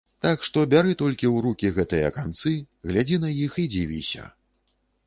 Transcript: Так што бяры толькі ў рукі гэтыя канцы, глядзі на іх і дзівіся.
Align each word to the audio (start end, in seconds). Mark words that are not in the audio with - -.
Так 0.25 0.45
што 0.47 0.63
бяры 0.71 0.95
толькі 1.01 1.27
ў 1.33 1.45
рукі 1.47 1.67
гэтыя 1.77 2.09
канцы, 2.17 2.55
глядзі 2.89 3.23
на 3.29 3.35
іх 3.47 3.63
і 3.67 3.71
дзівіся. 3.77 4.29